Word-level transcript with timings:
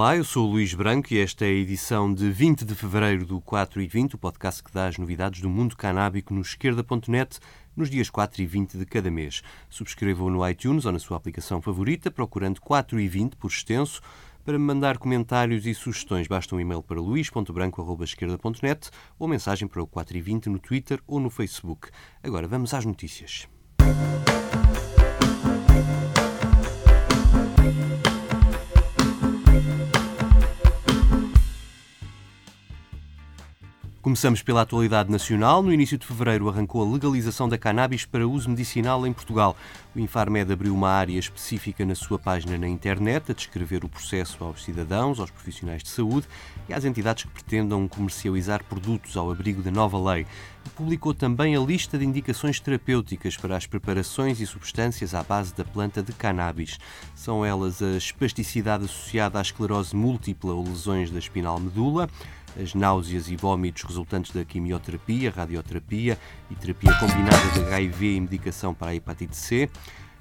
Olá, 0.00 0.16
eu 0.16 0.24
sou 0.24 0.48
o 0.48 0.52
Luís 0.52 0.72
Branco 0.72 1.12
e 1.12 1.18
esta 1.18 1.44
é 1.44 1.48
a 1.48 1.52
edição 1.52 2.10
de 2.14 2.30
20 2.30 2.64
de 2.64 2.74
fevereiro 2.74 3.26
do 3.26 3.38
4 3.38 3.82
e 3.82 3.86
20, 3.86 4.14
o 4.14 4.18
podcast 4.18 4.64
que 4.64 4.72
dá 4.72 4.86
as 4.86 4.96
novidades 4.96 5.42
do 5.42 5.50
mundo 5.50 5.76
canábico 5.76 6.32
no 6.32 6.40
esquerda.net 6.40 7.38
nos 7.76 7.90
dias 7.90 8.08
4 8.08 8.40
e 8.40 8.46
20 8.46 8.78
de 8.78 8.86
cada 8.86 9.10
mês. 9.10 9.42
Subscreva-o 9.68 10.30
no 10.30 10.48
iTunes 10.48 10.86
ou 10.86 10.92
na 10.92 10.98
sua 10.98 11.18
aplicação 11.18 11.60
favorita, 11.60 12.10
procurando 12.10 12.62
4 12.62 12.98
e 12.98 13.06
20 13.08 13.36
por 13.36 13.48
extenso. 13.48 14.00
Para 14.42 14.58
me 14.58 14.64
mandar 14.64 14.96
comentários 14.96 15.66
e 15.66 15.74
sugestões, 15.74 16.26
basta 16.26 16.56
um 16.56 16.60
e-mail 16.60 16.82
para 16.82 16.98
luís.branco.esquerda.net 16.98 18.88
ou 19.18 19.28
mensagem 19.28 19.68
para 19.68 19.82
o 19.82 19.86
4 19.86 20.16
e 20.16 20.20
20 20.22 20.48
no 20.48 20.58
Twitter 20.58 20.98
ou 21.06 21.20
no 21.20 21.28
Facebook. 21.28 21.90
Agora 22.22 22.48
vamos 22.48 22.72
às 22.72 22.86
notícias. 22.86 23.46
Começamos 34.10 34.42
pela 34.42 34.62
atualidade 34.62 35.08
nacional. 35.08 35.62
No 35.62 35.72
início 35.72 35.96
de 35.96 36.04
fevereiro 36.04 36.48
arrancou 36.48 36.82
a 36.82 36.92
legalização 36.92 37.48
da 37.48 37.56
cannabis 37.56 38.04
para 38.04 38.26
uso 38.26 38.50
medicinal 38.50 39.06
em 39.06 39.12
Portugal. 39.12 39.56
O 39.94 40.00
Infarmed 40.00 40.52
abriu 40.52 40.74
uma 40.74 40.90
área 40.90 41.16
específica 41.16 41.86
na 41.86 41.94
sua 41.94 42.18
página 42.18 42.58
na 42.58 42.66
internet 42.66 43.30
a 43.30 43.34
descrever 43.34 43.84
o 43.84 43.88
processo 43.88 44.42
aos 44.42 44.64
cidadãos, 44.64 45.20
aos 45.20 45.30
profissionais 45.30 45.84
de 45.84 45.90
saúde 45.90 46.26
e 46.68 46.74
às 46.74 46.84
entidades 46.84 47.22
que 47.22 47.30
pretendam 47.30 47.86
comercializar 47.86 48.64
produtos 48.64 49.16
ao 49.16 49.30
abrigo 49.30 49.62
da 49.62 49.70
nova 49.70 49.96
lei. 50.12 50.26
Publicou 50.76 51.12
também 51.12 51.54
a 51.54 51.60
lista 51.60 51.98
de 51.98 52.06
indicações 52.06 52.58
terapêuticas 52.58 53.36
para 53.36 53.56
as 53.56 53.66
preparações 53.66 54.40
e 54.40 54.46
substâncias 54.46 55.14
à 55.14 55.22
base 55.22 55.54
da 55.54 55.64
planta 55.64 56.02
de 56.02 56.12
cannabis. 56.12 56.78
São 57.14 57.44
elas 57.44 57.82
a 57.82 57.96
espasticidade 57.96 58.84
associada 58.84 59.38
à 59.38 59.42
esclerose 59.42 59.94
múltipla 59.94 60.54
ou 60.54 60.64
lesões 60.64 61.10
da 61.10 61.18
espinal 61.18 61.60
medula, 61.60 62.08
as 62.60 62.74
náuseas 62.74 63.28
e 63.28 63.36
vômitos 63.36 63.82
resultantes 63.84 64.32
da 64.32 64.44
quimioterapia, 64.44 65.30
radioterapia 65.30 66.18
e 66.50 66.54
terapia 66.54 66.94
combinada 66.94 67.50
de 67.52 67.60
HIV 67.60 68.16
e 68.16 68.20
medicação 68.20 68.72
para 68.74 68.90
a 68.90 68.94
hepatite 68.94 69.36
C, 69.36 69.68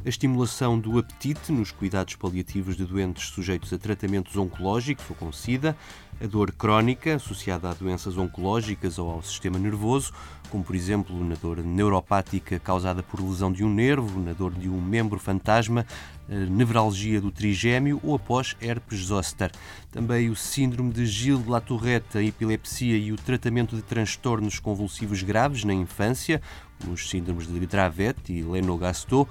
a 0.06 0.10
estimulação 0.10 0.80
do 0.80 0.98
apetite 0.98 1.52
nos 1.52 1.72
cuidados 1.72 2.16
paliativos 2.16 2.78
de 2.78 2.86
doentes 2.86 3.30
sujeitos 3.30 3.74
a 3.74 3.78
tratamentos 3.78 4.36
oncológicos 4.38 5.06
ou 5.10 5.16
com 5.16 5.32
SIDA, 5.32 5.76
a 6.22 6.26
dor 6.26 6.52
crónica 6.52 7.16
associada 7.16 7.70
a 7.70 7.74
doenças 7.74 8.18
oncológicas 8.18 8.98
ou 8.98 9.10
ao 9.10 9.22
sistema 9.22 9.60
nervoso, 9.60 10.14
como 10.50 10.64
por 10.64 10.76
exemplo 10.76 11.24
na 11.24 11.36
dor 11.36 11.64
neuropática 11.64 12.60
causada 12.60 13.04
por 13.04 13.22
lesão 13.22 13.52
de 13.52 13.64
um 13.64 13.74
nervo, 13.74 14.20
na 14.20 14.34
dor 14.34 14.54
de 14.54 14.70
um 14.70 14.82
membro 14.82 15.20
fantasma, 15.20 15.86
nevralgia 16.28 17.20
do 17.20 17.32
trigêmeo 17.32 18.00
ou 18.04 18.16
após 18.16 18.56
herpes 18.62 19.06
zoster. 19.06 19.52
Também 19.92 20.30
o 20.30 20.36
síndrome 20.36 20.92
de 20.92 21.06
Gilles 21.06 21.44
de 21.44 21.50
la 21.50 21.60
Tourette, 21.60 22.18
a 22.18 22.24
epilepsia 22.24 22.98
e 22.98 23.12
o 23.12 23.16
tratamento 23.16 23.76
de 23.76 23.82
transtornos 23.82 24.60
convulsivos 24.60 25.24
graves 25.24 25.64
na 25.64 25.74
infância, 25.74 26.42
os 26.88 27.10
síndromes 27.10 27.48
de 27.48 27.60
Dravet 27.66 28.18
e 28.30 28.42
Lennox-Gastaut, 28.42 29.30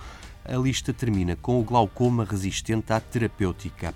a 0.49 0.57
lista 0.57 0.93
termina 0.93 1.37
com 1.37 1.61
o 1.61 1.65
glaucoma 1.65 2.25
resistente 2.25 2.93
à 2.93 3.01
terapêutica. 3.01 3.95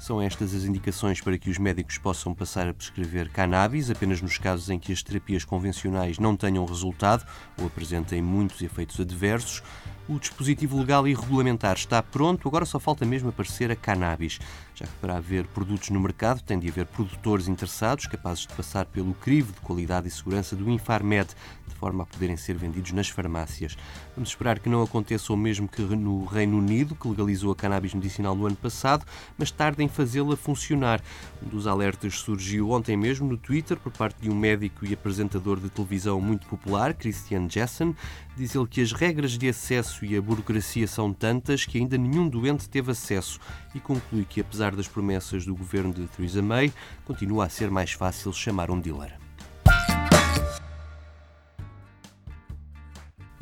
São 0.00 0.20
estas 0.20 0.52
as 0.52 0.64
indicações 0.64 1.20
para 1.20 1.38
que 1.38 1.48
os 1.48 1.58
médicos 1.58 1.96
possam 1.96 2.34
passar 2.34 2.68
a 2.68 2.74
prescrever 2.74 3.30
cannabis 3.30 3.88
apenas 3.88 4.20
nos 4.20 4.36
casos 4.36 4.68
em 4.68 4.76
que 4.76 4.92
as 4.92 5.00
terapias 5.00 5.44
convencionais 5.44 6.18
não 6.18 6.36
tenham 6.36 6.64
resultado 6.64 7.24
ou 7.56 7.66
apresentem 7.66 8.20
muitos 8.20 8.60
efeitos 8.62 8.98
adversos. 8.98 9.62
O 10.08 10.18
dispositivo 10.18 10.80
legal 10.80 11.06
e 11.06 11.14
regulamentar 11.14 11.76
está 11.76 12.02
pronto, 12.02 12.48
agora 12.48 12.64
só 12.64 12.80
falta 12.80 13.06
mesmo 13.06 13.28
aparecer 13.28 13.70
a 13.70 13.76
cannabis, 13.76 14.40
já 14.74 14.84
que 14.84 14.92
para 15.00 15.16
haver 15.16 15.46
produtos 15.46 15.90
no 15.90 16.00
mercado 16.00 16.42
tem 16.42 16.58
de 16.58 16.68
haver 16.68 16.86
produtores 16.86 17.46
interessados 17.46 18.06
capazes 18.06 18.46
de 18.46 18.54
passar 18.54 18.84
pelo 18.86 19.14
crivo 19.14 19.52
de 19.52 19.60
qualidade 19.60 20.08
e 20.08 20.10
segurança 20.10 20.56
do 20.56 20.68
Infarmed, 20.68 21.28
de 21.68 21.74
forma 21.76 22.02
a 22.02 22.06
poderem 22.06 22.36
ser 22.36 22.56
vendidos 22.56 22.90
nas 22.90 23.08
farmácias. 23.08 23.76
Vamos 24.16 24.30
esperar 24.30 24.58
que 24.58 24.68
não 24.68 24.82
aconteça 24.82 25.32
o 25.32 25.36
mesmo 25.36 25.68
que 25.68 25.82
no 25.82 26.24
Reino 26.24 26.58
Unido, 26.58 26.96
que 26.96 27.08
legalizou 27.08 27.52
a 27.52 27.56
cannabis 27.56 27.94
medicinal 27.94 28.34
no 28.34 28.46
ano 28.46 28.56
passado, 28.56 29.06
mas 29.38 29.52
tarde 29.52 29.84
em 29.84 29.88
fazê-la 29.88 30.36
funcionar. 30.36 31.00
Um 31.40 31.48
dos 31.48 31.66
alertas 31.66 32.18
surgiu 32.18 32.70
ontem 32.70 32.96
mesmo 32.96 33.28
no 33.28 33.36
Twitter 33.36 33.76
por 33.78 33.92
parte 33.92 34.20
de 34.20 34.28
um 34.28 34.34
médico 34.34 34.84
e 34.84 34.94
apresentador 34.94 35.60
de 35.60 35.70
televisão 35.70 36.20
muito 36.20 36.46
popular, 36.48 36.92
Christian 36.92 37.48
Jessen. 37.48 37.94
Diz 38.36 38.54
ele 38.54 38.66
que 38.66 38.80
as 38.80 38.92
regras 38.92 39.32
de 39.38 39.48
acesso 39.48 39.91
e 40.02 40.16
a 40.16 40.22
burocracia 40.22 40.86
são 40.86 41.12
tantas 41.12 41.64
que 41.64 41.78
ainda 41.78 41.98
nenhum 41.98 42.28
doente 42.28 42.68
teve 42.68 42.92
acesso 42.92 43.38
e 43.74 43.80
conclui 43.80 44.24
que, 44.24 44.40
apesar 44.40 44.74
das 44.74 44.88
promessas 44.88 45.44
do 45.44 45.54
governo 45.54 45.92
de 45.92 46.06
Theresa 46.06 46.40
May, 46.40 46.72
continua 47.04 47.46
a 47.46 47.48
ser 47.48 47.70
mais 47.70 47.92
fácil 47.92 48.32
chamar 48.32 48.70
um 48.70 48.80
dealer. 48.80 49.22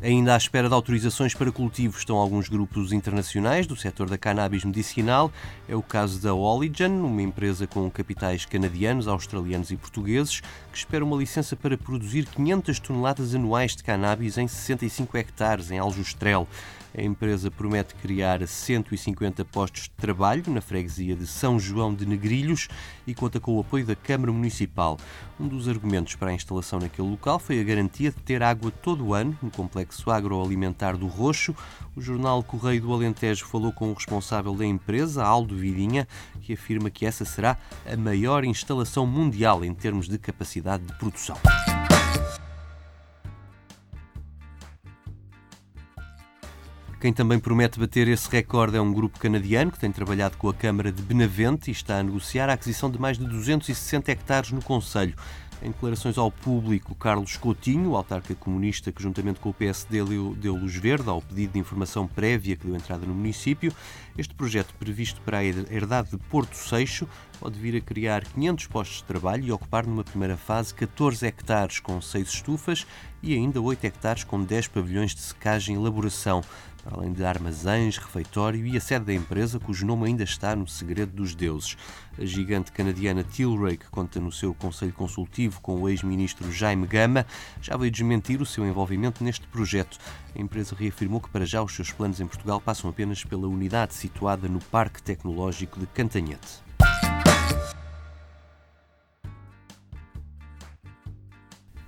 Ainda 0.03 0.33
à 0.33 0.37
espera 0.39 0.67
de 0.67 0.73
autorizações 0.73 1.35
para 1.35 1.53
cultivo 1.53 1.99
estão 1.99 2.17
alguns 2.17 2.49
grupos 2.49 2.91
internacionais 2.91 3.67
do 3.67 3.77
setor 3.77 4.09
da 4.09 4.17
cannabis 4.17 4.65
medicinal. 4.65 5.31
É 5.69 5.77
o 5.77 5.83
caso 5.83 6.19
da 6.23 6.33
Oligen, 6.33 7.01
uma 7.01 7.21
empresa 7.21 7.67
com 7.67 7.91
capitais 7.91 8.47
canadianos, 8.47 9.07
australianos 9.07 9.71
e 9.71 9.77
portugueses, 9.77 10.41
que 10.71 10.79
espera 10.79 11.05
uma 11.05 11.17
licença 11.17 11.57
para 11.57 11.77
produzir 11.77 12.27
500 12.27 12.79
toneladas 12.79 13.35
anuais 13.35 13.75
de 13.75 13.83
cannabis 13.83 14.39
em 14.39 14.47
65 14.47 15.17
hectares, 15.17 15.71
em 15.71 15.79
Aljustrel. 15.79 16.47
A 16.97 17.03
empresa 17.03 17.51
promete 17.53 17.95
criar 17.95 18.45
150 18.45 19.45
postos 19.45 19.85
de 19.85 19.91
trabalho 19.91 20.43
na 20.49 20.61
freguesia 20.61 21.15
de 21.15 21.25
São 21.25 21.59
João 21.59 21.95
de 21.95 22.05
Negrilhos 22.05 22.69
e 23.07 23.15
conta 23.15 23.39
com 23.39 23.57
o 23.57 23.61
apoio 23.61 23.87
da 23.87 23.95
Câmara 23.95 24.33
Municipal. 24.33 24.99
Um 25.39 25.47
dos 25.47 25.69
argumentos 25.69 26.17
para 26.17 26.31
a 26.31 26.35
instalação 26.35 26.81
naquele 26.81 27.09
local 27.09 27.39
foi 27.39 27.61
a 27.61 27.65
garantia 27.65 28.11
de 28.11 28.17
ter 28.17 28.43
água 28.43 28.73
todo 28.73 29.07
o 29.07 29.15
ano 29.15 29.39
no 29.41 29.51
complexo 29.51 30.11
agroalimentar 30.11 30.97
do 30.97 31.07
Roxo. 31.07 31.55
O 31.95 32.01
jornal 32.01 32.43
Correio 32.43 32.83
do 32.83 32.93
Alentejo 32.93 33.47
falou 33.47 33.73
com 33.73 33.91
o 33.91 33.95
responsável 33.95 34.55
da 34.55 34.67
empresa, 34.67 35.25
Aldo 35.25 35.57
Vidinha, 35.57 36.09
que 36.41 36.55
afirma 36.55 36.91
que 36.91 37.07
essa 37.07 37.25
será 37.25 37.57
a 37.87 37.97
maior 37.97 38.45
instalação 38.45 39.07
mundial 39.07 39.65
em 39.65 39.73
termos 39.73 40.09
de 40.09 40.19
capacidade 40.19 40.60
de 40.61 40.93
produção. 40.95 41.37
Quem 47.01 47.15
também 47.15 47.39
promete 47.39 47.81
bater 47.81 48.07
esse 48.09 48.29
recorde 48.31 48.77
é 48.77 48.81
um 48.81 48.93
grupo 48.93 49.19
canadiano 49.19 49.73
que 49.73 49.79
tem 49.79 49.91
trabalhado 49.91 50.37
com 50.37 50.51
a 50.51 50.55
Câmara 50.55 50.93
de 50.93 51.01
Benavente 51.01 51.71
e 51.71 51.73
está 51.73 51.99
a 51.99 52.03
negociar 52.03 52.51
a 52.51 52.53
aquisição 52.53 52.91
de 52.91 53.01
mais 53.01 53.17
de 53.17 53.25
260 53.25 54.13
hectares 54.13 54.53
no 54.53 54.61
Conselho. 54.61 55.15
Em 55.63 55.71
declarações 55.73 56.17
ao 56.17 56.31
público, 56.31 56.95
Carlos 56.95 57.37
Coutinho, 57.37 57.95
autarca 57.95 58.35
comunista 58.35 58.91
que 58.91 59.03
juntamente 59.03 59.41
com 59.41 59.51
o 59.51 59.55
PSD 59.55 60.03
deu, 60.03 60.35
deu 60.35 60.57
luz 60.57 60.75
verde 60.75 61.11
ao 61.11 61.21
pedido 61.21 61.53
de 61.53 61.59
informação 61.59 62.07
prévia 62.07 62.57
que 62.57 62.67
deu 62.67 62.75
entrada 62.75 63.05
no 63.05 63.15
município, 63.15 63.71
este 64.17 64.35
projeto 64.35 64.73
previsto 64.79 65.21
para 65.21 65.39
a 65.39 65.45
herdade 65.45 66.13
de 66.13 66.17
Porto 66.17 66.55
Seixo 66.55 67.07
pode 67.39 67.59
vir 67.59 67.77
a 67.77 67.81
criar 67.81 68.25
500 68.25 68.67
postos 68.69 68.99
de 68.99 69.05
trabalho 69.05 69.45
e 69.45 69.53
ocupar 69.53 69.87
numa 69.87 70.03
primeira 70.03 70.37
fase 70.37 70.73
14 70.75 71.27
hectares 71.27 71.79
com 71.79 72.01
6 72.01 72.29
estufas 72.29 72.87
e 73.23 73.35
ainda 73.35 73.61
8 73.61 73.85
hectares 73.85 74.25
com 74.25 74.43
10 74.43 74.69
pavilhões 74.69 75.15
de 75.15 75.21
secagem 75.21 75.77
e 75.77 75.79
elaboração 75.79 76.43
para 76.83 76.97
além 76.97 77.13
de 77.13 77.25
armazéns, 77.25 77.99
refeitório 77.99 78.67
e 78.67 78.77
a 78.77 78.81
sede 78.81 79.07
da 79.07 79.15
empresa, 79.15 79.61
cujo 79.61 79.87
nome 79.87 80.07
ainda 80.07 80.25
está 80.25 80.57
no 80.57 80.67
segredo 80.67 81.13
dos 81.13 81.35
deuses. 81.35 81.77
A 82.19 82.25
gigante 82.25 82.73
canadiana 82.73 83.23
Tilray, 83.23 83.77
que 83.77 83.89
conta 83.89 84.19
no 84.19 84.33
seu 84.33 84.53
conselho 84.55 84.93
consultivo 84.93 85.61
com 85.61 85.81
o 85.81 85.89
ex-ministro 85.89 86.51
Jaime 86.51 86.87
Gama, 86.87 87.27
já 87.61 87.77
veio 87.77 87.91
desmentir 87.91 88.41
o 88.43 88.47
seu 88.47 88.67
envolvimento 88.67 89.23
neste 89.23 89.47
projeto. 89.47 89.99
A 90.35 90.41
empresa 90.41 90.75
reafirmou 90.75 91.21
que 91.21 91.31
para 91.31 91.47
já 91.47 91.63
os 91.63 91.75
seus 91.75 91.93
planos 91.93 92.21
em 92.21 92.27
Portugal 92.27 92.61
passam 92.61 92.91
apenas 92.91 93.25
pela 93.25 93.47
unidade 93.47 93.95
situada 93.95 94.49
no 94.49 94.61
Parque 94.61 95.03
Tecnológico 95.03 95.79
de 95.79 95.87
Cantanhete. 95.87 96.63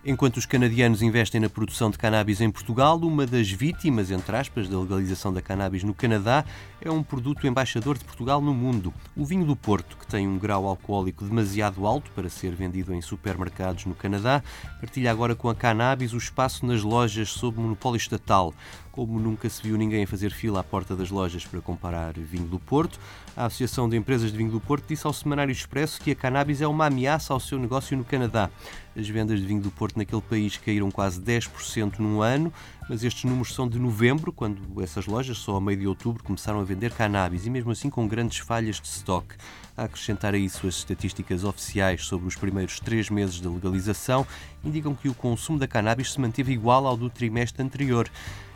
Enquanto 0.04 0.38
os 0.38 0.46
canadianos 0.46 1.00
investem 1.00 1.40
na 1.40 1.49
produção 1.49 1.88
de 1.88 1.96
cannabis 1.96 2.40
em 2.40 2.50
Portugal, 2.50 2.99
uma 2.99 3.25
das 3.25 3.49
vítimas, 3.49 4.10
entre 4.10 4.37
aspas, 4.37 4.69
da 4.69 4.76
legalização 4.76 5.32
da 5.32 5.40
cannabis 5.40 5.84
no 5.84 5.94
Canadá 5.94 6.44
é 6.81 6.90
um 6.90 7.04
produto 7.04 7.46
embaixador 7.46 7.96
de 7.96 8.04
Portugal 8.04 8.40
no 8.40 8.52
mundo. 8.52 8.93
O 9.16 9.25
vinho 9.25 9.44
do 9.44 9.54
Porto, 9.54 9.96
que 9.96 10.04
tem 10.04 10.26
um 10.26 10.37
grau 10.37 10.66
alcoólico 10.66 11.25
demasiado 11.25 11.87
alto 11.87 12.10
para 12.16 12.28
ser 12.28 12.52
vendido 12.52 12.93
em 12.93 13.00
supermercados 13.00 13.87
no 13.87 13.94
Canadá, 13.94 14.43
partilha 14.81 15.08
agora 15.08 15.37
com 15.37 15.49
a 15.49 15.54
cannabis 15.54 16.12
o 16.12 16.19
espaço 16.19 16.66
nas 16.66 16.82
lojas 16.82 17.28
sob 17.28 17.60
monopólio 17.60 17.96
estatal. 17.96 18.52
Como 18.92 19.18
nunca 19.18 19.48
se 19.48 19.62
viu 19.62 19.76
ninguém 19.78 20.04
fazer 20.04 20.30
fila 20.30 20.60
à 20.60 20.62
porta 20.62 20.94
das 20.94 21.10
lojas 21.10 21.46
para 21.46 21.62
comparar 21.62 22.12
vinho 22.12 22.46
do 22.46 22.60
Porto, 22.60 23.00
a 23.34 23.46
Associação 23.46 23.88
de 23.88 23.96
Empresas 23.96 24.30
de 24.30 24.36
Vinho 24.36 24.50
do 24.50 24.60
Porto 24.60 24.86
disse 24.86 25.06
ao 25.06 25.14
Semanário 25.14 25.50
Expresso 25.50 25.98
que 25.98 26.10
a 26.10 26.14
cannabis 26.14 26.60
é 26.60 26.66
uma 26.66 26.86
ameaça 26.86 27.32
ao 27.32 27.40
seu 27.40 27.58
negócio 27.58 27.96
no 27.96 28.04
Canadá. 28.04 28.50
As 28.94 29.08
vendas 29.08 29.40
de 29.40 29.46
vinho 29.46 29.62
do 29.62 29.70
Porto 29.70 29.96
naquele 29.96 30.20
país 30.20 30.58
caíram 30.58 30.90
quase 30.90 31.18
10% 31.18 31.98
num 31.98 32.20
ano, 32.20 32.52
mas 32.86 33.02
estes 33.02 33.24
números 33.24 33.54
são 33.54 33.66
de 33.66 33.78
novembro, 33.78 34.30
quando 34.30 34.82
essas 34.82 35.06
lojas, 35.06 35.38
só 35.38 35.56
a 35.56 35.60
meio 35.60 35.78
de 35.78 35.86
outubro, 35.86 36.22
começaram 36.22 36.60
a 36.60 36.64
vender 36.64 36.92
cannabis 36.92 37.46
e 37.46 37.50
mesmo 37.50 37.70
assim 37.70 37.88
com 37.88 38.06
grandes 38.06 38.38
falhas 38.38 38.78
de 38.78 38.86
estoque. 38.86 39.34
A 39.74 39.84
acrescentar 39.84 40.34
a 40.34 40.38
isso 40.38 40.66
as 40.66 40.74
estatísticas 40.74 41.44
oficiais 41.44 42.04
sobre 42.04 42.28
os 42.28 42.36
primeiros 42.36 42.78
três 42.78 43.08
meses 43.08 43.36
de 43.36 43.48
legalização 43.48 44.26
indicam 44.62 44.94
que 44.94 45.08
o 45.08 45.14
consumo 45.14 45.58
da 45.58 45.66
cannabis 45.66 46.12
se 46.12 46.20
manteve 46.20 46.52
igual 46.52 46.86
ao 46.86 46.94
do 46.94 47.08
trimestre 47.08 47.62
anterior. 47.62 48.10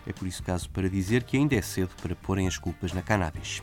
É 0.07 0.13
por 0.13 0.29
isso 0.29 0.43
caso 0.43 0.71
para 0.71 0.89
dizer 0.89 1.25
que 1.25 1.37
ainda 1.37 1.57
é 1.57 1.63
cedo 1.63 1.91
para 2.01 2.15
porem 2.15 2.47
as 2.47 2.57
culpas 2.57 2.93
na 2.93 3.03
cannabis. 3.03 3.61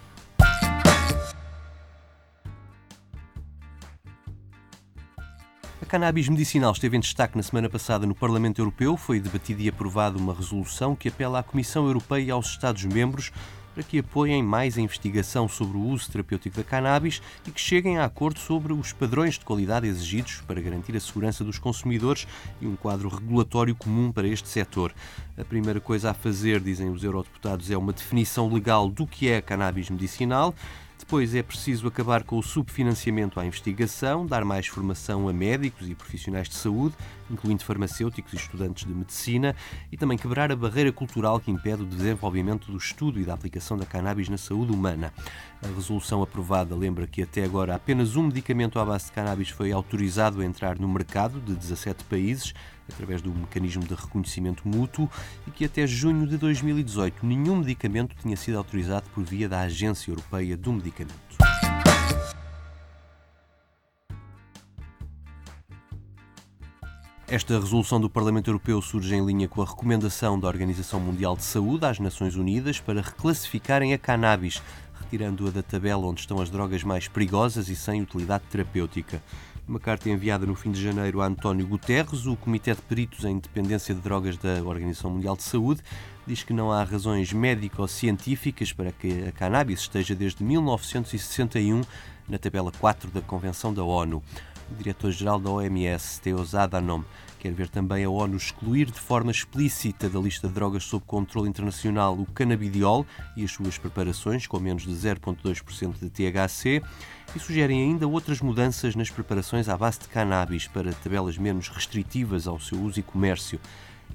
A 5.82 5.86
cannabis 5.86 6.28
medicinal 6.28 6.72
esteve 6.72 6.98
em 6.98 7.00
destaque 7.00 7.38
na 7.38 7.44
semana 7.44 7.70
passada 7.70 8.06
no 8.06 8.16
Parlamento 8.16 8.60
Europeu. 8.60 8.98
Foi 8.98 9.20
debatida 9.20 9.62
e 9.62 9.70
aprovada 9.70 10.18
uma 10.18 10.34
resolução 10.34 10.96
que 10.96 11.08
apela 11.08 11.40
à 11.40 11.44
Comissão 11.44 11.86
Europeia 11.86 12.24
e 12.24 12.32
aos 12.32 12.48
Estados-membros 12.48 13.32
para 13.74 13.84
que 13.84 14.00
apoiem 14.00 14.44
mais 14.44 14.78
a 14.78 14.82
investigação 14.82 15.48
sobre 15.48 15.78
o 15.78 15.82
uso 15.82 16.12
terapêutico 16.12 16.58
da 16.58 16.64
cannabis 16.64 17.22
e 17.48 17.52
que 17.52 17.60
cheguem 17.60 17.98
a 17.98 18.06
acordo 18.06 18.40
sobre 18.40 18.74
os 18.74 18.94
padrões 18.94 19.38
de 19.38 19.46
qualidade 19.46 19.88
exigidos 19.88 20.42
para 20.48 20.62
garantir 20.62 20.96
a 20.96 21.00
segurança 21.00 21.44
dos 21.44 21.58
consumidores 21.58 22.28
e 22.62 22.68
um 22.68 22.76
quadro 22.76 23.10
regulatório 23.10 23.76
comum 23.76 24.12
para 24.12 24.28
este 24.28 24.48
setor. 24.48 24.94
A 25.38 25.44
primeira 25.44 25.80
coisa 25.80 26.12
a 26.12 26.14
fazer, 26.14 26.60
dizem 26.60 26.90
os 26.90 27.04
eurodeputados, 27.04 27.72
é 27.72 27.78
uma 27.78 27.94
definição 27.94 28.52
legal 28.54 28.90
do 28.90 29.08
que 29.08 29.30
é 29.30 29.42
cannabis 29.42 29.90
medicinal. 29.90 30.54
Depois 30.98 31.36
é 31.36 31.44
preciso 31.44 31.88
acabar 31.88 32.24
com 32.24 32.38
o 32.38 32.44
subfinanciamento 32.44 33.40
à 33.40 33.46
investigação, 33.46 34.26
dar 34.26 34.46
mais 34.46 34.68
formação 34.68 35.28
a 35.28 35.34
médicos 35.34 35.90
e 35.90 35.96
profissionais 35.96 36.48
de 36.48 36.56
saúde, 36.56 36.96
incluindo 37.30 37.64
farmacêuticos 37.64 38.34
e 38.34 38.36
estudantes 38.38 38.86
de 38.86 38.94
medicina, 38.94 39.56
e 39.92 39.98
também 39.98 40.18
quebrar 40.18 40.52
a 40.52 40.56
barreira 40.56 40.92
cultural 40.92 41.40
que 41.40 41.52
impede 41.52 41.84
o 41.84 41.86
desenvolvimento 41.86 42.72
do 42.72 42.78
estudo 42.78 43.20
e 43.20 43.24
da 43.24 43.34
aplicação 43.34 43.78
da 43.78 43.86
cannabis 43.86 44.30
na 44.30 44.38
saúde 44.38 44.72
humana. 44.72 45.14
A 45.62 45.68
resolução 45.68 46.22
aprovada 46.22 46.76
lembra 46.76 47.08
que 47.08 47.22
até 47.22 47.44
agora 47.44 47.76
apenas 47.76 48.16
um 48.16 48.24
medicamento 48.24 48.80
à 48.80 48.86
base 48.86 49.06
de 49.06 49.12
cannabis 49.12 49.50
foi 49.50 49.72
autorizado 49.72 50.42
a 50.42 50.46
entrar 50.46 50.80
no 50.80 50.88
mercado 50.88 51.40
de 51.40 51.54
17 51.54 52.04
países, 52.06 52.54
através 52.90 53.22
do 53.22 53.34
mecanismo 53.34 53.84
de 53.84 53.94
reconhecimento 53.94 54.68
mútuo 54.68 55.10
e 55.48 55.52
que 55.52 55.66
até 55.66 55.86
junho 55.88 56.28
de 56.28 56.38
2018 56.38 57.26
nenhum 57.26 57.58
medicamento 57.58 58.16
tinha 58.16 58.36
sido 58.36 58.58
autorizado 58.58 59.06
por 59.14 59.24
via 59.24 59.48
da 59.48 59.62
Agência 59.62 60.12
Europeia 60.12 60.58
do 60.58 60.74
Medicamento. 60.74 61.38
Esta 67.34 67.60
resolução 67.60 68.00
do 68.00 68.12
Parlamento 68.12 68.50
Europeu 68.50 68.80
surge 68.80 69.16
em 69.16 69.26
linha 69.26 69.48
com 69.48 69.60
a 69.62 69.66
recomendação 69.66 70.40
da 70.40 70.48
Organização 70.48 71.00
Mundial 71.00 71.36
de 71.36 71.44
Saúde 71.44 71.84
às 71.84 71.98
Nações 71.98 72.36
Unidas 72.36 72.80
para 72.80 73.02
reclassificarem 73.02 73.92
a 73.92 73.98
cannabis, 73.98 74.62
retirando-a 75.02 75.50
da 75.50 75.64
tabela 75.64 76.06
onde 76.06 76.20
estão 76.20 76.40
as 76.40 76.52
drogas 76.52 76.84
mais 76.84 77.08
perigosas 77.08 77.70
e 77.70 77.76
sem 77.76 78.04
utilidade 78.04 78.44
terapêutica. 78.52 79.20
Uma 79.66 79.80
carta 79.80 80.10
enviada 80.10 80.46
no 80.46 80.56
fim 80.56 80.74
de 80.74 80.84
janeiro 80.84 81.22
a 81.22 81.26
António 81.26 81.66
Guterres, 81.66 82.26
o 82.26 82.36
Comitê 82.36 82.76
de 82.76 82.82
Peritos 82.82 83.24
em 83.24 83.40
Dependência 83.40 83.96
de 83.96 84.02
Drogas 84.02 84.36
da 84.38 84.62
Organização 84.62 85.12
Mundial 85.12 85.38
de 85.38 85.44
Saúde, 85.44 85.82
diz 86.28 86.44
que 86.44 86.52
não 86.52 86.70
há 86.70 86.84
razões 86.84 87.32
médico-científicas 87.32 88.74
para 88.74 88.92
que 88.92 89.24
a 89.26 89.32
cannabis 89.32 89.80
esteja 89.80 90.14
desde 90.14 90.44
1961 90.44 91.82
na 92.28 92.38
tabela 92.38 92.74
4 92.78 93.10
da 93.10 93.22
Convenção 93.22 93.74
da 93.74 93.86
ONU. 93.86 94.22
O 94.72 94.76
diretor-geral 94.76 95.40
da 95.40 95.50
OMS, 95.50 96.22
Teos 96.22 96.56
Adhanom, 96.56 97.04
quer 97.40 97.52
ver 97.52 97.68
também 97.68 98.06
a 98.06 98.10
ONU 98.10 98.38
excluir 98.38 98.90
de 98.90 99.00
forma 99.00 99.30
explícita 99.30 100.10
da 100.10 100.20
lista 100.20 100.48
de 100.48 100.54
drogas 100.54 100.86
sob 100.86 101.04
controle 101.06 101.50
internacional 101.50 102.18
o 102.18 102.26
canabidiol 102.26 103.06
e 103.36 103.44
as 103.44 103.52
suas 103.52 103.78
preparações, 103.78 104.48
com 104.48 104.60
menos 104.60 104.84
de 104.84 104.92
0,2% 104.92 106.00
de 106.00 106.10
THC, 106.10 106.82
e 107.36 107.40
sugerem 107.40 107.82
ainda 107.82 108.08
outras 108.08 108.40
mudanças 108.40 108.96
nas 108.96 109.10
preparações 109.10 109.68
à 109.68 109.76
base 109.76 110.00
de 110.00 110.08
cannabis 110.08 110.68
para 110.68 110.94
tabelas 110.94 111.38
menos 111.38 111.68
restritivas 111.68 112.48
ao 112.48 112.60
seu 112.60 112.80
uso 112.80 113.00
e 113.00 113.04
comércio. 113.04 113.60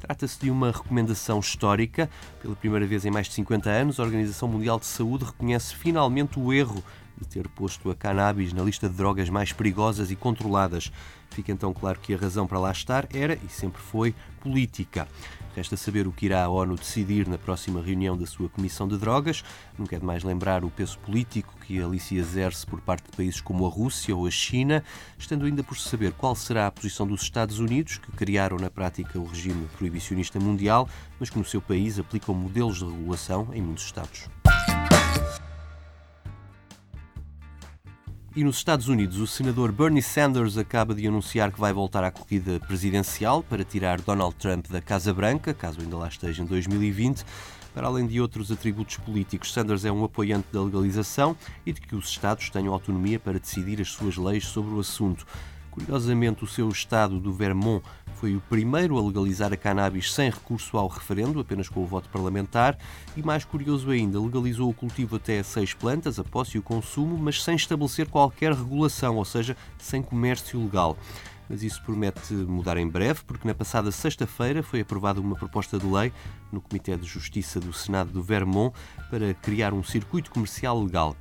Trata-se 0.01 0.41
de 0.41 0.51
uma 0.51 0.71
recomendação 0.71 1.41
histórica. 1.41 2.09
Pela 2.41 2.55
primeira 2.55 2.87
vez 2.87 3.05
em 3.05 3.11
mais 3.11 3.27
de 3.27 3.35
50 3.35 3.69
anos, 3.69 3.99
a 3.99 4.05
Organização 4.05 4.49
Mundial 4.49 4.79
de 4.79 4.87
Saúde 4.87 5.25
reconhece 5.25 5.75
finalmente 5.75 6.39
o 6.39 6.53
erro 6.53 6.83
de 7.19 7.27
ter 7.27 7.49
posto 7.49 7.91
a 7.91 7.95
cannabis 7.95 8.53
na 8.53 8.63
lista 8.63 8.89
de 8.89 8.95
drogas 8.95 9.29
mais 9.29 9.53
perigosas 9.53 10.11
e 10.11 10.17
controladas. 10.17 10.93
Fica 11.31 11.53
então 11.53 11.73
claro 11.73 11.99
que 12.01 12.15
a 12.15 12.17
razão 12.17 12.47
para 12.47 12.59
lá 12.59 12.71
estar 12.71 13.07
era 13.13 13.35
e 13.35 13.49
sempre 13.49 13.81
foi 13.81 14.15
política. 14.41 15.07
Resta 15.55 15.77
saber 15.77 16.07
o 16.07 16.13
que 16.13 16.27
irá 16.27 16.45
a 16.45 16.49
ONU 16.49 16.77
decidir 16.77 17.27
na 17.27 17.37
próxima 17.37 17.83
reunião 17.83 18.17
da 18.17 18.27
sua 18.27 18.49
Comissão 18.49 18.87
de 18.87 18.97
Drogas. 18.97 19.43
Nunca 19.77 19.97
é 19.97 19.99
demais 19.99 20.23
lembrar 20.23 20.65
o 20.65 20.71
peso 20.71 20.99
político 21.01 21.53
que 21.67 21.83
ali 21.83 21.99
se 21.99 22.17
exerce 22.17 22.65
por 22.65 22.81
parte 22.81 23.11
de 23.11 23.17
países 23.17 23.41
como 23.41 23.67
a 23.67 23.69
Rússia 23.69 24.15
ou 24.15 24.27
a 24.27 24.31
China, 24.31 24.85
estando 25.19 25.47
ainda 25.47 25.65
por 25.65 25.77
saber 25.77 26.13
qual 26.13 26.37
será 26.37 26.69
a 26.69 26.71
posição 26.71 27.07
dos 27.07 27.23
Estados 27.23 27.59
Unidos, 27.59 27.99
que 27.99 28.13
criaram 28.13 28.57
na 28.57 28.71
prática 28.71 29.19
o 29.19 29.25
regime 29.25 29.67
proibicionista 29.77 30.39
mundial, 30.39 30.89
mas 31.19 31.29
que 31.29 31.39
no 31.39 31.45
seu 31.45 31.61
país 31.61 31.99
aplicam 31.99 32.35
modelos 32.35 32.79
de 32.79 32.85
regulação 32.85 33.49
em 33.53 33.61
muitos 33.61 33.85
Estados. 33.85 34.29
E 38.39 38.45
nos 38.45 38.59
Estados 38.59 38.87
Unidos, 38.87 39.19
o 39.19 39.27
senador 39.27 39.73
Bernie 39.73 40.01
Sanders 40.01 40.57
acaba 40.57 40.95
de 40.95 41.05
anunciar 41.05 41.51
que 41.51 41.59
vai 41.59 41.73
voltar 41.73 42.05
à 42.05 42.11
corrida 42.13 42.61
presidencial 42.61 43.43
para 43.43 43.65
tirar 43.65 44.01
Donald 44.01 44.37
Trump 44.37 44.69
da 44.69 44.81
Casa 44.81 45.13
Branca, 45.13 45.53
caso 45.53 45.81
ainda 45.81 45.97
lá 45.97 46.07
esteja 46.07 46.45
em 46.45 46.47
2020. 46.47 47.25
Para 47.75 47.89
além 47.89 48.07
de 48.07 48.21
outros 48.21 48.53
atributos 48.53 48.97
políticos, 48.99 49.53
Sanders 49.53 49.85
é 49.85 49.91
um 49.91 50.05
apoiante 50.05 50.47
da 50.53 50.63
legalização 50.63 51.37
e 51.67 51.73
de 51.73 51.81
que 51.81 51.97
os 51.97 52.11
Estados 52.11 52.49
tenham 52.49 52.73
autonomia 52.73 53.19
para 53.19 53.41
decidir 53.41 53.81
as 53.81 53.89
suas 53.89 54.17
leis 54.17 54.47
sobre 54.47 54.73
o 54.73 54.79
assunto. 54.79 55.27
Curiosamente, 55.79 56.43
o 56.43 56.47
seu 56.47 56.69
estado 56.69 57.21
do 57.21 57.33
Vermont 57.33 57.85
foi 58.17 58.35
o 58.35 58.41
primeiro 58.41 58.99
a 58.99 59.01
legalizar 59.01 59.53
a 59.53 59.57
cannabis 59.57 60.13
sem 60.13 60.29
recurso 60.29 60.77
ao 60.77 60.89
referendo, 60.89 61.39
apenas 61.39 61.69
com 61.69 61.81
o 61.81 61.87
voto 61.87 62.09
parlamentar, 62.09 62.77
e 63.17 63.23
mais 63.23 63.45
curioso 63.45 63.89
ainda, 63.89 64.21
legalizou 64.21 64.69
o 64.69 64.75
cultivo 64.75 65.15
até 65.17 65.41
seis 65.41 65.73
plantas, 65.73 66.19
a 66.19 66.25
posse 66.25 66.57
e 66.57 66.59
o 66.59 66.65
consumo, 66.65 67.17
mas 67.17 67.45
sem 67.45 67.55
estabelecer 67.55 68.09
qualquer 68.09 68.53
regulação, 68.55 69.17
ou 69.17 69.25
seja, 69.25 69.57
sem 69.79 70.03
comércio 70.03 70.61
legal. 70.61 70.99
Mas 71.49 71.63
isso 71.63 71.81
promete 71.85 72.35
mudar 72.35 72.77
em 72.77 72.89
breve, 72.89 73.21
porque 73.25 73.47
na 73.47 73.55
passada 73.55 73.93
sexta-feira 73.93 74.65
foi 74.65 74.81
aprovada 74.81 75.21
uma 75.21 75.37
proposta 75.37 75.79
de 75.79 75.87
lei 75.87 76.13
no 76.51 76.61
Comitê 76.61 76.97
de 76.97 77.07
Justiça 77.07 77.61
do 77.61 77.73
Senado 77.73 78.11
do 78.11 78.23
Vermont 78.23 78.77
para 79.09 79.33
criar 79.33 79.73
um 79.73 79.85
circuito 79.85 80.33
comercial 80.33 80.83
legal. 80.83 81.17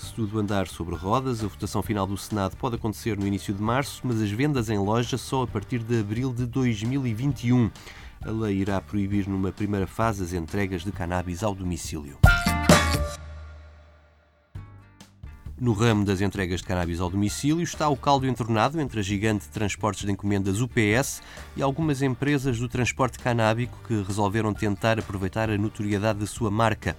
Se 0.00 0.14
tudo 0.14 0.40
andar 0.40 0.66
sobre 0.66 0.94
rodas, 0.94 1.44
a 1.44 1.46
votação 1.46 1.82
final 1.82 2.06
do 2.06 2.16
Senado 2.16 2.56
pode 2.56 2.74
acontecer 2.74 3.18
no 3.18 3.26
início 3.26 3.52
de 3.52 3.62
março, 3.62 4.00
mas 4.02 4.20
as 4.20 4.30
vendas 4.30 4.70
em 4.70 4.78
loja 4.78 5.18
só 5.18 5.42
a 5.42 5.46
partir 5.46 5.80
de 5.80 6.00
abril 6.00 6.32
de 6.32 6.46
2021. 6.46 7.70
A 8.22 8.30
lei 8.30 8.56
irá 8.56 8.80
proibir 8.80 9.28
numa 9.28 9.52
primeira 9.52 9.86
fase 9.86 10.22
as 10.24 10.32
entregas 10.32 10.84
de 10.84 10.90
cannabis 10.90 11.42
ao 11.42 11.54
domicílio. 11.54 12.18
No 15.60 15.74
ramo 15.74 16.06
das 16.06 16.22
entregas 16.22 16.60
de 16.60 16.66
cannabis 16.66 17.00
ao 17.00 17.10
domicílio 17.10 17.62
está 17.62 17.86
o 17.86 17.94
caldo 17.94 18.26
entornado 18.26 18.80
entre 18.80 19.00
a 19.00 19.02
gigante 19.02 19.44
de 19.44 19.50
transportes 19.50 20.06
de 20.06 20.10
encomendas 20.10 20.62
UPS 20.62 21.20
e 21.54 21.60
algumas 21.60 22.00
empresas 22.00 22.58
do 22.58 22.66
transporte 22.66 23.18
canábico 23.18 23.78
que 23.86 24.02
resolveram 24.02 24.54
tentar 24.54 24.98
aproveitar 24.98 25.50
a 25.50 25.58
notoriedade 25.58 26.20
da 26.20 26.26
sua 26.26 26.50
marca. 26.50 26.96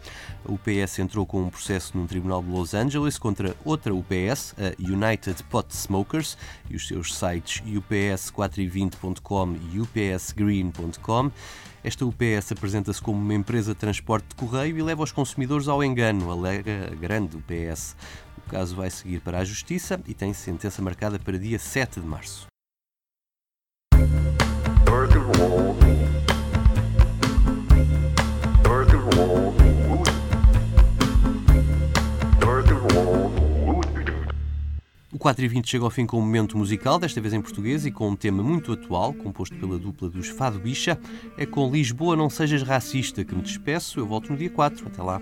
A 0.48 0.52
UPS 0.52 1.00
entrou 1.00 1.26
com 1.26 1.42
um 1.42 1.50
processo 1.50 1.98
num 1.98 2.06
tribunal 2.06 2.44
de 2.44 2.52
Los 2.52 2.76
Angeles 2.76 3.18
contra 3.18 3.56
outra 3.66 3.96
UPS, 3.96 4.54
a 4.60 4.80
United 4.80 5.44
Pot 5.46 5.76
Smokers, 5.76 6.38
e 6.70 6.76
os 6.76 6.88
seus 6.88 7.16
sites 7.16 7.64
ups420.com 7.66 9.56
e 9.74 9.80
upsgreen.com. 9.80 11.32
Esta 11.84 12.06
UPS 12.06 12.52
apresenta-se 12.52 13.02
como 13.02 13.20
uma 13.20 13.34
empresa 13.34 13.74
de 13.74 13.80
transporte 13.80 14.28
de 14.30 14.36
correio 14.36 14.78
e 14.78 14.84
leva 14.84 15.02
os 15.02 15.12
consumidores 15.12 15.68
ao 15.68 15.84
engano, 15.84 16.32
alega 16.32 16.92
a 16.92 16.96
grande 16.96 17.38
UPS. 17.38 17.96
O 18.52 18.54
caso 18.54 18.76
vai 18.76 18.90
seguir 18.90 19.22
para 19.22 19.40
a 19.40 19.46
Justiça 19.46 19.98
e 20.06 20.14
tem 20.14 20.34
sentença 20.34 20.82
marcada 20.82 21.18
para 21.18 21.40
dia 21.40 21.58
7 21.58 22.02
de 22.02 22.06
março. 22.06 22.48
4 35.18 35.46
e 35.46 35.48
20 35.48 35.70
chega 35.70 35.86
ao 35.86 35.90
fim 35.90 36.06
com 36.06 36.18
um 36.18 36.22
momento 36.22 36.58
musical, 36.58 37.00
desta 37.00 37.22
vez 37.22 37.34
em 37.34 37.42
português 37.42 37.86
e 37.86 37.92
com 37.92 38.10
um 38.10 38.18
tema 38.18 38.44
muito 38.44 38.74
atual, 38.74 39.14
composto 39.14 39.56
pela 39.56 39.80
dupla 39.80 40.10
dos 40.10 40.28
Fado 40.28 40.60
Bicha. 40.60 41.00
É 41.38 41.46
com 41.46 41.72
Lisboa 41.72 42.18
Não 42.18 42.30
Sejas 42.30 42.64
Racista 42.64 43.24
que 43.24 43.34
me 43.34 43.42
despeço. 43.42 43.98
Eu 43.98 44.06
volto 44.06 44.30
no 44.30 44.38
dia 44.38 44.50
4. 44.50 44.88
Até 44.88 45.02
lá. 45.02 45.22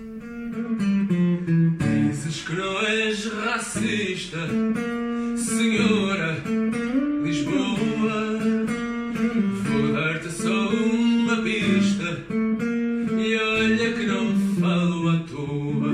Não 2.56 2.80
és 2.84 3.26
racista, 3.26 4.38
senhora 5.36 6.42
Lisboa. 7.22 8.40
Vou 9.64 9.92
dar-te 9.92 10.30
só 10.32 10.68
uma 10.68 11.36
pista 11.42 12.24
e 13.18 13.36
olha 13.36 13.92
que 13.92 14.04
não 14.04 14.34
falo 14.60 15.08
à 15.10 15.18
toa. 15.20 15.92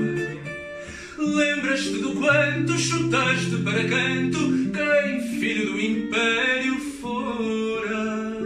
Lembras-te 1.19 1.99
do 1.99 2.13
quanto 2.13 2.79
chutaste 2.79 3.57
para 3.63 3.85
canto 3.85 4.39
quem 4.73 5.39
filho 5.39 5.73
do 5.73 5.81
império 5.81 6.81
fora? 7.01 8.39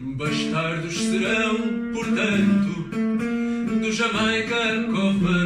Bastardos 0.00 0.98
serão, 0.98 1.56
portanto, 1.92 2.88
do 3.80 3.92
Jamaica 3.92 4.84
Copa 4.90 5.45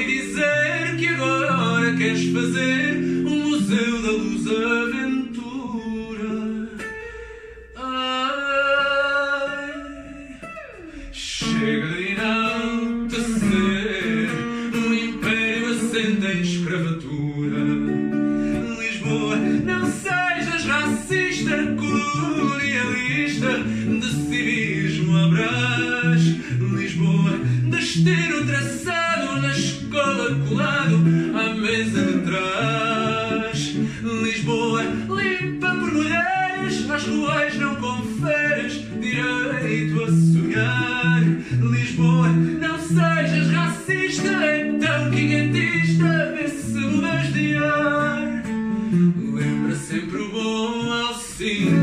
ouvi 0.00 0.04
dizer 0.04 0.96
que 0.98 1.08
agora 1.08 1.94
queres 1.96 2.32
fazer 2.32 2.96
um 3.26 3.50
museu 3.50 4.02
da 4.02 4.10
luz 4.12 4.46
aventura. 4.46 6.30
Ai, 7.76 8.40
chega 11.12 11.88
de 11.88 12.12
enaltecer 12.12 13.50
um 14.74 14.94
império 14.94 15.70
assente 15.72 16.26
em 16.26 16.40
escravatura. 16.40 17.58
Lisboa, 18.78 19.36
não 19.36 19.86
sejas 19.86 20.64
racista, 20.64 21.76
colonialista, 21.76 23.62
de 24.00 24.08
civismo 24.26 25.16
abrás. 25.18 26.22
Lisboa, 26.58 27.32
destino 27.70 28.46
traçado 28.46 28.90
na 28.90 28.99
colado 30.48 30.96
à 31.34 31.54
mesa 31.54 32.02
de 32.02 32.20
trás. 32.20 33.76
Lisboa, 34.02 34.82
limpa 34.82 35.70
por 35.74 35.92
mulheres, 35.92 36.90
às 36.90 37.04
quais 37.04 37.56
não 37.58 37.74
conferes 37.76 38.84
direito 39.00 40.02
a 40.02 40.06
sonhar. 40.06 41.22
Lisboa, 41.60 42.28
não 42.28 42.78
sejas 42.78 43.50
racista, 43.50 44.56
então 44.58 45.10
quinhentista, 45.10 46.34
vê 46.36 46.48
se 46.48 46.78
mudas 46.78 47.32
de 47.32 47.56
ar. 47.56 48.42
Lembra 49.34 49.74
sempre 49.74 50.18
o 50.18 50.28
bom 50.30 50.92
Alcindo, 50.92 51.79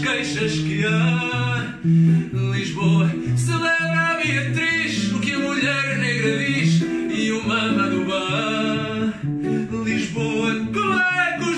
queixas 0.00 0.58
que 0.58 0.84
há. 0.84 1.74
Lisboa 2.52 3.10
celebra 3.36 4.00
a 4.00 4.14
Beatriz, 4.16 5.12
o 5.12 5.20
que 5.20 5.34
a 5.34 5.38
mulher 5.38 5.98
negra 5.98 6.38
diz 6.38 6.82
e 6.82 7.32
o 7.32 7.46
mama 7.46 7.88
do 7.88 8.04
bar. 8.04 9.20
Lisboa 9.84 10.54
com 10.72 10.90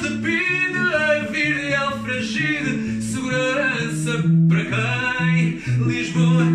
de 0.00 0.14
pide, 0.18 0.78
a 0.78 1.24
vir 1.30 1.54
de 1.54 1.66
é 1.66 1.76
alfragide, 1.76 3.02
segurança 3.02 4.24
para 4.48 4.64
quem? 4.64 5.60
Lisboa 5.86 6.51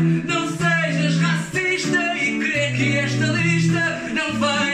Não 0.00 0.48
sejas 0.48 1.18
racista 1.18 2.16
e 2.16 2.38
crê 2.38 2.72
que 2.72 2.96
esta 2.96 3.26
lista 3.26 4.00
não 4.14 4.38
vai. 4.38 4.71